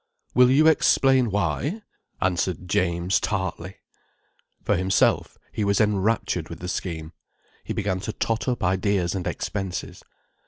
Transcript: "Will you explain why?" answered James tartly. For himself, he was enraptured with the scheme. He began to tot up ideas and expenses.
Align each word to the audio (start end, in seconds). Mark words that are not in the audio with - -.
"Will 0.33 0.49
you 0.49 0.65
explain 0.65 1.29
why?" 1.29 1.83
answered 2.19 2.67
James 2.67 3.19
tartly. 3.19 3.75
For 4.63 4.75
himself, 4.75 5.37
he 5.51 5.63
was 5.63 5.79
enraptured 5.79 6.49
with 6.49 6.57
the 6.59 6.67
scheme. 6.67 7.13
He 7.63 7.73
began 7.73 7.99
to 7.99 8.11
tot 8.13 8.47
up 8.47 8.63
ideas 8.63 9.13
and 9.13 9.27
expenses. 9.27 10.01